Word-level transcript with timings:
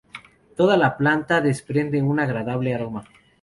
Toda 0.57 0.77
la 0.77 0.97
planta 0.97 1.41
desprende 1.41 2.01
un 2.01 2.19
agradable 2.19 2.73
aroma. 2.73 3.05